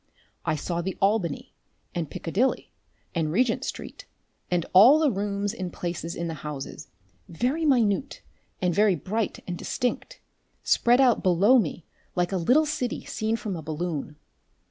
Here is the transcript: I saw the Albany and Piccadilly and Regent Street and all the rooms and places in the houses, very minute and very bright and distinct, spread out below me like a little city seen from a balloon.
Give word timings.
I 0.45 0.55
saw 0.55 0.81
the 0.81 0.97
Albany 0.99 1.53
and 1.93 2.09
Piccadilly 2.09 2.71
and 3.13 3.31
Regent 3.31 3.63
Street 3.63 4.05
and 4.49 4.65
all 4.73 4.97
the 4.97 5.11
rooms 5.11 5.53
and 5.53 5.71
places 5.71 6.15
in 6.15 6.27
the 6.27 6.33
houses, 6.41 6.87
very 7.29 7.65
minute 7.65 8.23
and 8.63 8.73
very 8.73 8.95
bright 8.95 9.43
and 9.45 9.55
distinct, 9.55 10.19
spread 10.63 10.99
out 11.01 11.21
below 11.21 11.59
me 11.59 11.85
like 12.15 12.31
a 12.31 12.37
little 12.37 12.65
city 12.65 13.05
seen 13.05 13.35
from 13.35 13.55
a 13.55 13.61
balloon. 13.61 14.15